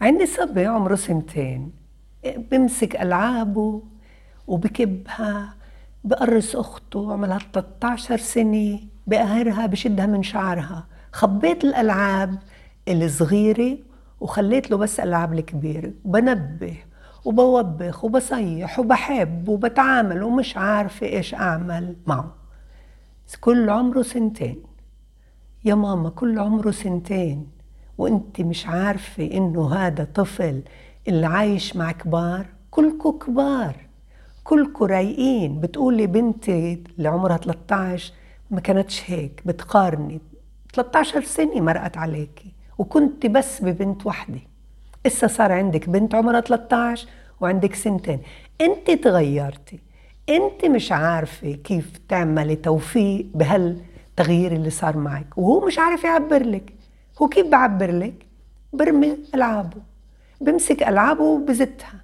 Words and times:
عندي 0.00 0.26
صبي 0.26 0.66
عمره 0.66 0.94
سنتين. 0.94 1.72
بمسك 2.50 2.96
ألعابه 2.96 3.82
وبكبها 4.46 5.54
بقرص 6.04 6.56
أخته 6.56 7.12
عمرها 7.12 7.38
13 7.52 8.16
سنة 8.16 8.80
بقهرها 9.06 9.66
بشدها 9.66 10.06
من 10.06 10.22
شعرها. 10.22 10.86
خبيت 11.12 11.64
الألعاب 11.64 12.38
الصغيرة 12.88 13.78
وخليت 14.20 14.70
له 14.70 14.76
بس 14.76 15.00
ألعاب 15.00 15.32
الكبيرة. 15.32 15.92
بنبه 16.04 16.76
وبوبخ 17.24 18.04
وبصيح 18.04 18.78
وبحب 18.78 19.48
وبتعامل 19.48 20.22
ومش 20.22 20.56
عارفة 20.56 21.06
إيش 21.06 21.34
أعمل 21.34 21.96
معه. 22.06 22.34
كل 23.40 23.70
عمره 23.70 24.02
سنتين. 24.02 24.62
يا 25.64 25.74
ماما 25.74 26.10
كل 26.10 26.38
عمره 26.38 26.70
سنتين. 26.70 27.59
وانت 28.00 28.40
مش 28.40 28.66
عارفة 28.66 29.24
انه 29.24 29.74
هذا 29.74 30.04
طفل 30.14 30.62
اللي 31.08 31.26
عايش 31.26 31.76
مع 31.76 31.92
كبار 31.92 32.46
كلكم 32.70 33.10
كبار 33.10 33.76
كلكم 34.44 34.84
رايقين. 34.84 35.60
بتقولي 35.60 36.06
بنتي 36.06 36.82
اللي 36.98 37.08
عمرها 37.08 37.36
13 37.36 38.12
ما 38.50 38.60
كانتش 38.60 39.10
هيك 39.10 39.42
بتقارني. 39.44 40.20
13 40.74 41.22
سنة 41.22 41.60
مرقت 41.60 41.96
عليكي 41.96 42.52
وكنت 42.78 43.26
بس 43.26 43.62
ببنت 43.62 44.06
وحدة. 44.06 44.40
إسا 45.06 45.26
صار 45.26 45.52
عندك 45.52 45.88
بنت 45.88 46.14
عمرها 46.14 46.40
13 46.40 47.08
وعندك 47.40 47.74
سنتين. 47.74 48.20
انت 48.60 48.90
تغيرتي. 48.90 49.80
انت 50.28 50.64
مش 50.64 50.92
عارفة 50.92 51.52
كيف 51.52 52.00
تعملي 52.08 52.56
توفيق 52.56 53.26
بهالتغيير 53.34 54.52
اللي 54.52 54.70
صار 54.70 54.96
معك 54.96 55.38
وهو 55.38 55.66
مش 55.66 55.78
عارف 55.78 56.04
يعبر 56.04 56.42
لك. 56.42 56.79
هو 57.22 57.28
كيف 57.28 57.46
بعبر 57.46 57.90
لك؟ 57.90 58.26
برمي 58.72 59.16
ألعابه 59.34 59.76
بمسك 60.40 60.82
ألعابه 60.82 61.22
وبزتها. 61.22 61.94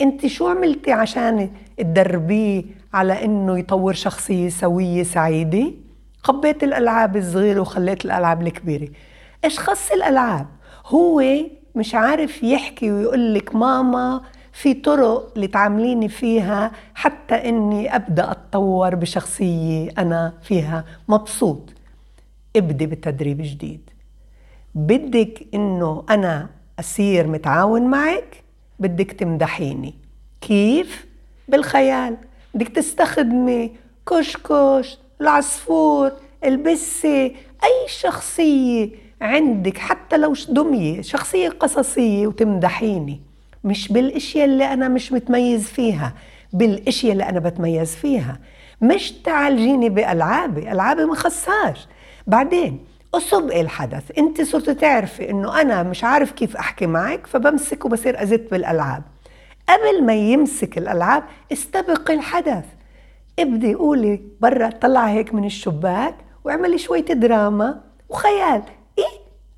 أنت 0.00 0.26
شو 0.26 0.48
عملتي 0.48 0.92
عشان 0.92 1.50
تدربيه 1.78 2.64
على 2.94 3.24
إنه 3.24 3.58
يطور 3.58 3.92
شخصية 3.92 4.48
سوية 4.48 5.02
سعيدة؟ 5.02 5.72
خبيت 6.22 6.64
الألعاب 6.64 7.16
الصغيرة 7.16 7.60
وخليت 7.60 8.04
الألعاب 8.04 8.42
الكبيرة. 8.42 8.88
إيش 9.44 9.58
خص 9.58 9.90
الألعاب؟ 9.92 10.46
هو 10.86 11.22
مش 11.74 11.94
عارف 11.94 12.42
يحكي 12.42 12.90
ويقول 12.90 13.34
لك 13.34 13.54
ماما 13.54 14.20
في 14.52 14.74
طرق 14.74 15.32
اللي 15.36 15.46
تعامليني 15.46 16.08
فيها 16.08 16.72
حتى 16.94 17.34
إني 17.34 17.96
أبدأ 17.96 18.30
أتطور 18.30 18.94
بشخصية 18.94 19.90
أنا 19.98 20.32
فيها. 20.42 20.84
مبسوط. 21.08 21.72
ابدي 22.56 22.86
بتدريب 22.86 23.38
جديد 23.42 23.90
بدك 24.74 25.46
إنه 25.54 26.04
أنا 26.10 26.50
أصير 26.80 27.26
متعاون 27.26 27.82
معك 27.82 28.42
بدك 28.78 29.12
تمدحيني. 29.12 29.94
كيف؟ 30.40 31.06
بالخيال. 31.48 32.16
بدك 32.54 32.68
تستخدمي 32.68 33.72
كشكش 34.08 34.98
العصفور 35.20 36.12
البسة 36.44 37.24
أي 37.64 37.88
شخصية 37.88 38.90
عندك 39.20 39.78
حتى 39.78 40.16
لو 40.16 40.34
دمية 40.48 41.00
شخصية 41.02 41.48
قصصية 41.48 42.26
وتمدحيني. 42.26 43.20
مش 43.64 43.92
بالأشياء 43.92 44.44
اللي 44.44 44.72
أنا 44.72 44.88
مش 44.88 45.12
متميز 45.12 45.64
فيها 45.64 46.14
بالأشياء 46.52 47.12
اللي 47.12 47.28
أنا 47.28 47.40
بتميز 47.40 47.94
فيها. 47.94 48.38
مش 48.82 49.12
تعالجيني 49.12 49.88
بالعابي 49.88 50.72
العابي 50.72 51.04
ما 51.04 51.14
بعدين 52.26 52.93
أصب 53.16 53.50
الحدث؟ 53.50 54.18
أنت 54.18 54.42
صرت 54.42 54.70
تعرفي 54.70 55.30
إنه 55.30 55.60
أنا 55.60 55.82
مش 55.82 56.04
عارف 56.04 56.32
كيف 56.32 56.56
أحكي 56.56 56.86
معك 56.86 57.26
فبمسك 57.26 57.84
وبصير 57.84 58.22
أزت 58.22 58.50
بالألعاب. 58.50 59.02
قبل 59.68 60.04
ما 60.04 60.14
يمسك 60.14 60.78
الألعاب 60.78 61.24
استبق 61.52 62.10
الحدث. 62.10 62.64
ابدي 63.38 63.74
قولي 63.74 64.20
برا 64.40 64.70
طلع 64.70 65.04
هيك 65.04 65.34
من 65.34 65.44
الشباك 65.44 66.14
واعملي 66.44 66.78
شوية 66.78 67.04
دراما 67.04 67.80
وخيال. 68.08 68.62
إيه؟ 68.98 69.04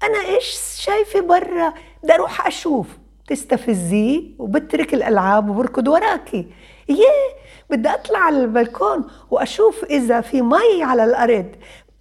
أنا 0.03 0.19
إيش 0.19 0.57
شايفة 0.79 1.21
برا؟ 1.21 1.73
بدي 2.03 2.15
أروح 2.15 2.47
أشوف. 2.47 2.87
تستفزيه 3.29 4.23
وبترك 4.39 4.95
الألعاب 4.95 5.49
وبركض 5.49 5.89
وراكي. 5.89 6.47
ياه 6.89 7.37
بدي 7.71 7.89
أطلع 7.89 8.19
على 8.19 8.41
البلكون 8.41 9.07
وأشوف 9.31 9.85
إذا 9.85 10.21
في 10.21 10.43
مي 10.43 10.83
على 10.83 11.05
الأرض. 11.05 11.47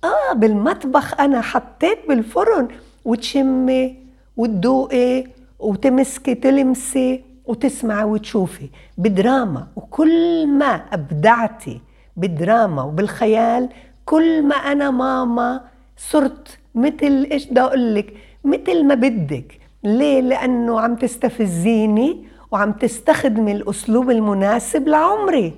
آه 0.05 0.33
بالمطبخ 0.33 1.19
أنا 1.19 1.41
حطيت 1.41 1.99
بالفرن 2.07 2.67
وتشمي 3.05 3.95
وتدوقي 4.37 5.23
وتمسكي 5.59 6.35
تلمسي 6.35 7.23
وتسمعي 7.45 8.03
وتشوفي. 8.03 8.69
بدراما 8.97 9.67
وكل 9.75 10.47
ما 10.47 10.81
أبدعتي 10.93 11.81
بالدراما 12.17 12.83
وبالخيال 12.83 13.69
كل 14.05 14.43
ما 14.43 14.55
أنا 14.55 14.91
ماما 14.91 15.61
صرت 15.97 16.57
مثل 16.75 17.27
إيش 17.31 17.45
بدي 17.45 17.61
أقول 17.61 17.95
لك؟ 17.95 18.13
مثل 18.43 18.83
ما 18.83 18.95
بدك. 18.95 19.59
ليه؟ 19.83 20.21
لأنه 20.21 20.79
عم 20.79 20.95
تستفزيني 20.95 22.25
وعم 22.51 22.71
تستخدمي 22.71 23.51
الأسلوب 23.51 24.11
المناسب 24.11 24.87
لعمري. 24.87 25.53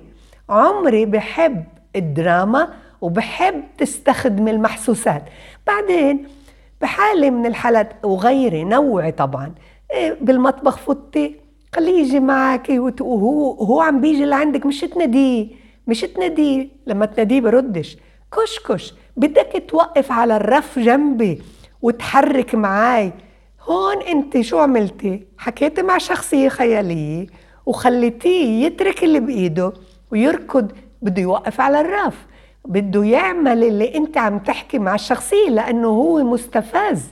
عمري 0.48 1.06
بحب 1.06 1.64
الدراما 1.96 2.68
وبحب 3.00 3.62
تستخدمي 3.78 4.50
المحسوسات. 4.50 5.22
بعدين 5.66 6.26
بحالة 6.80 7.30
من 7.30 7.46
الحالات 7.46 7.92
وغيري 8.04 8.64
نوعي 8.64 9.12
طبعا 9.12 9.54
إيه، 9.92 10.16
بالمطبخ 10.20 10.76
فتي 10.76 11.36
خليه 11.74 12.00
يجي 12.00 12.20
معك 12.20 12.68
وهو 13.00 13.52
هو 13.52 13.80
عم 13.80 14.00
بيجي 14.00 14.24
لعندك 14.24 14.66
مش 14.66 14.80
تناديه 14.80 15.48
مش 15.86 16.00
تناديه. 16.00 16.68
لما 16.86 17.06
تناديه 17.06 17.40
بردش. 17.40 17.96
كشكش 18.36 18.94
بدك 19.16 19.64
توقف 19.68 20.12
على 20.12 20.36
الرف 20.36 20.78
جنبي 20.78 21.42
وتحرك 21.82 22.54
معاي. 22.54 23.12
هون 23.62 24.02
انت 24.02 24.40
شو 24.40 24.58
عملتي؟ 24.58 25.26
حكيتي 25.38 25.82
مع 25.82 25.98
شخصية 25.98 26.48
خيالية 26.48 27.26
وخليتيه 27.66 28.64
يترك 28.66 29.04
اللي 29.04 29.20
بإيده 29.20 29.72
ويركض 30.12 30.72
بده 31.02 31.22
يوقف 31.22 31.60
على 31.60 31.80
الرف. 31.80 32.26
بده 32.68 33.04
يعمل 33.04 33.64
اللي 33.64 33.94
انت 33.94 34.18
عم 34.18 34.38
تحكي 34.38 34.78
مع 34.78 34.94
الشخصية 34.94 35.48
لأنه 35.50 35.88
هو 35.88 36.24
مستفز. 36.24 37.02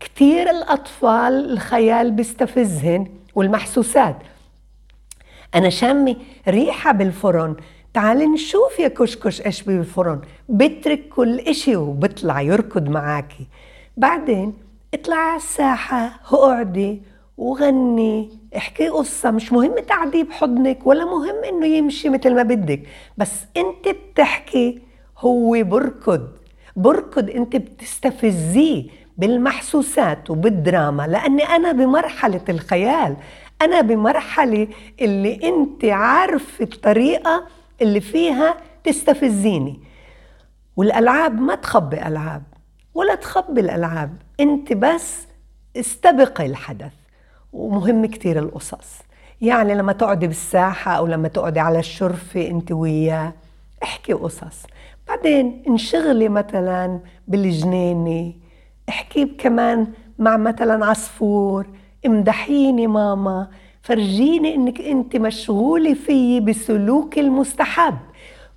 كتير 0.00 0.50
الأطفال 0.50 1.52
الخيال 1.52 2.10
بيستفزهن 2.10 3.06
والمحسوسات. 3.34 4.16
أنا 5.54 5.70
شامي 5.70 6.16
ريحة 6.48 6.92
بالفرن. 6.92 7.56
تعالي 7.94 8.26
نشوف 8.26 8.78
يا 8.78 8.88
كشكش 8.88 9.46
إيش 9.46 9.62
بالفرن. 9.62 10.20
بترك 10.48 11.08
كل 11.08 11.38
إشي 11.38 11.76
وبطلع 11.76 12.40
يركض 12.40 12.88
معاكي. 12.88 13.46
بعدين 13.96 14.54
اطلع 14.94 15.16
على 15.16 15.36
الساحة 15.36 16.20
اقعدي 16.32 17.02
وغني. 17.36 18.41
احكي 18.56 18.88
قصة 18.88 19.30
مش 19.30 19.52
مهم 19.52 19.74
تقعديه 19.74 20.22
بحضنك 20.24 20.86
ولا 20.86 21.04
مهم 21.04 21.44
إنه 21.48 21.66
يمشي 21.66 22.08
مثل 22.08 22.34
ما 22.34 22.42
بدك 22.42 22.82
بس 23.16 23.32
أنت 23.56 23.88
بتحكي 23.88 24.82
هو 25.18 25.62
بركض 25.62 26.28
بركض 26.76 27.30
أنت 27.30 27.56
بتستفزيه 27.56 28.86
بالمحسوسات 29.18 30.30
وبالدراما 30.30 31.06
لأني 31.06 31.42
أنا 31.42 31.72
بمرحلة 31.72 32.44
الخيال 32.48 33.16
أنا 33.62 33.80
بمرحلة 33.80 34.68
اللي 35.00 35.40
أنت 35.48 35.84
عارفة 35.84 36.64
الطريقة 36.64 37.46
اللي 37.82 38.00
فيها 38.00 38.56
تستفزيني. 38.84 39.80
والألعاب 40.76 41.40
ما 41.40 41.54
تخبي 41.54 42.06
ألعاب 42.06 42.42
ولا 42.94 43.14
تخبي 43.14 43.60
الألعاب 43.60 44.16
أنت 44.40 44.72
بس 44.72 45.26
استبقي 45.76 46.46
الحدث. 46.46 46.92
ومهم 47.52 48.06
كتير 48.06 48.38
القصص. 48.38 48.98
يعني 49.40 49.74
لما 49.74 49.92
تقعدي 49.92 50.26
بالساحة 50.26 50.92
أو 50.92 51.06
لما 51.06 51.28
تقعدي 51.28 51.60
على 51.60 51.78
الشرفة 51.78 52.46
أنت 52.48 52.72
وياه 52.72 53.32
احكي 53.82 54.12
قصص. 54.12 54.62
بعدين 55.08 55.62
انشغلي 55.68 56.28
مثلا 56.28 57.00
بالجنينة 57.28 58.32
احكي 58.88 59.24
كمان 59.24 59.86
مع 60.18 60.36
مثلا 60.36 60.86
عصفور 60.86 61.66
امدحيني 62.06 62.86
ماما 62.86 63.48
فرجيني 63.82 64.54
إنك 64.54 64.80
أنت 64.80 65.16
مشغولة 65.16 65.94
فيي 65.94 66.40
بسلوك 66.40 67.18
المستحب. 67.18 67.98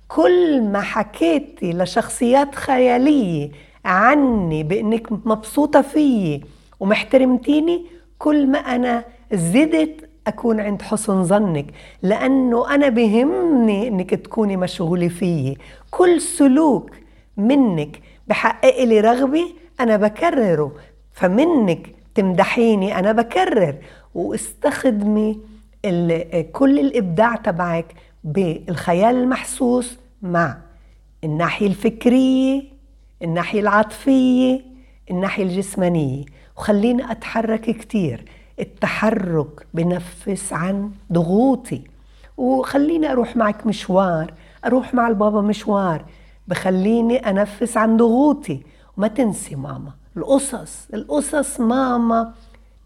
كل 0.08 0.62
ما 0.62 0.80
حكيتي 0.80 1.72
لشخصيات 1.72 2.54
خيالية 2.54 3.50
عني 3.84 4.62
بإنك 4.62 5.12
مبسوطة 5.12 5.82
فيي 5.82 6.44
ومحترمتيني 6.80 7.86
كل 8.18 8.46
ما 8.46 8.58
أنا 8.58 9.04
زدت 9.32 10.08
أكون 10.26 10.60
عند 10.60 10.82
حسن 10.82 11.24
ظنك 11.24 11.66
لأنه 12.02 12.74
أنا 12.74 12.88
بهمني 12.88 13.88
إنك 13.88 14.10
تكوني 14.14 14.56
مشغولة 14.56 15.08
فيي. 15.08 15.58
كل 15.90 16.20
سلوك 16.20 16.90
منك 17.36 18.00
بحقق 18.28 18.84
لي 18.84 19.00
رغبة 19.00 19.44
أنا 19.80 19.96
بكرره 19.96 20.72
فمنك 21.12 21.94
تمدحيني 22.14 22.98
أنا 22.98 23.12
بكرر. 23.12 23.74
واستخدمي 24.14 25.40
كل 26.52 26.78
الإبداع 26.78 27.36
تبعك 27.36 27.94
بالخيال 28.24 29.16
المحسوس 29.16 29.98
مع 30.22 30.56
الناحية 31.24 31.66
الفكرية 31.66 32.62
الناحية 33.22 33.60
العاطفية 33.60 34.60
الناحية 35.10 35.42
الجسمانية. 35.42 36.24
وخليني 36.56 37.10
أتحرك 37.10 37.60
كتير. 37.60 38.24
التحرك 38.60 39.66
بنفس 39.74 40.52
عن 40.52 40.90
ضغوطي. 41.12 41.80
وخليني 42.36 43.12
أروح 43.12 43.36
معك 43.36 43.66
مشوار 43.66 44.34
أروح 44.66 44.94
مع 44.94 45.08
البابا 45.08 45.40
مشوار. 45.40 46.04
بخليني 46.48 47.16
أنفس 47.16 47.76
عن 47.76 47.96
ضغوطي. 47.96 48.60
وما 48.96 49.08
تنسي 49.08 49.56
ماما 49.56 49.92
القصص 50.16 50.88
القصص 50.94 51.60
ماما 51.60 52.32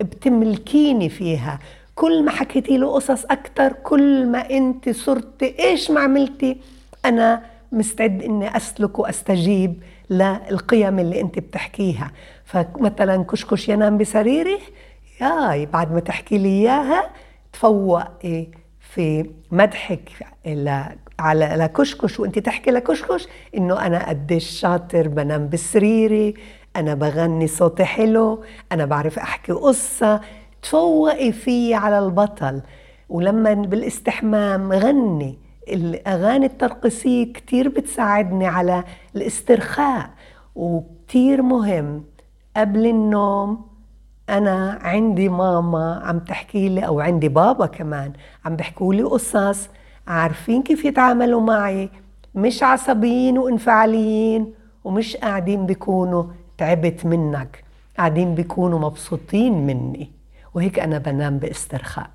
بتملكيني 0.01 1.09
فيها. 1.09 1.59
كل 1.95 2.25
ما 2.25 2.31
حكيتي 2.31 2.77
له 2.77 2.93
قصص 2.93 3.25
أكتر 3.25 3.73
كل 3.73 4.27
ما 4.27 4.51
أنت 4.51 4.89
صرتي 4.89 5.59
إيش 5.59 5.91
ما 5.91 6.01
عملتي 6.01 6.57
أنا 7.05 7.43
مستعد 7.73 8.23
إني 8.23 8.57
أسلك 8.57 8.99
وأستجيب. 8.99 9.83
للقيم 10.11 10.99
اللي 10.99 11.21
أنت 11.21 11.39
بتحكيها. 11.39 12.11
فمثلا 12.45 13.25
كشكش 13.25 13.69
ينام 13.69 13.99
بسريره 13.99 14.59
ياي 15.21 15.67
بعد 15.67 15.93
ما 15.93 16.01
تحكي 16.01 16.39
لي 16.39 16.49
إياها 16.49 17.11
تفوقي 17.53 18.47
في 18.81 19.31
مدحك 19.51 20.11
على 21.19 21.53
لكشكش 21.57 22.21
وانت 22.21 22.39
تحكي 22.39 22.71
لكشكش 22.71 23.29
إنه 23.57 23.87
أنا 23.87 24.09
قديش 24.09 24.61
شاطر 24.61 25.09
بنام 25.09 25.49
بسريري 25.49 26.35
أنا 26.77 26.95
بغني 26.95 27.47
صوتي 27.47 27.85
حلو 27.85 28.45
أنا 28.73 28.85
بعرف 28.85 29.19
أحكي 29.19 29.53
قصة. 29.53 30.21
تفوقي 30.63 31.33
فيي 31.33 31.75
على 31.75 31.99
البطل. 31.99 32.63
ولما 33.09 33.55
بالاستحمام 33.55 34.73
غني. 34.73 35.39
الأغاني 35.75 36.47
الترقصية 36.47 37.33
كتير 37.33 37.69
بتساعدني 37.69 38.47
على 38.47 38.85
الاسترخاء 39.17 40.11
وكتير 40.55 41.43
مهم. 41.43 42.05
قبل 42.57 42.87
النوم 42.87 43.67
أنا 44.29 44.79
عندي 44.83 45.29
ماما 45.29 46.03
عم 46.05 46.19
تحكي 46.19 46.69
لي 46.69 46.87
أو 46.87 47.01
عندي 47.01 47.29
بابا 47.29 47.67
كمان 47.67 48.13
عم 48.45 48.57
بيحكوا 48.57 48.95
لي 48.95 49.03
قصص 49.03 49.69
عارفين 50.07 50.63
كيف 50.63 50.85
يتعاملوا 50.85 51.41
معي. 51.41 51.91
مش 52.35 52.63
عصبيين 52.63 53.39
وانفعاليين 53.39 54.55
ومش 54.85 55.17
قاعدين 55.17 55.67
بيكونوا 55.67 56.25
تعبت 56.59 57.07
منك 57.07 57.65
قاعدين 57.99 58.35
بيكونوا 58.35 58.79
مبسوطين 58.79 59.67
مني. 59.67 60.11
وهيك 60.55 60.79
أنا 60.79 60.99
بنام 60.99 61.39
باسترخاء. 61.39 62.11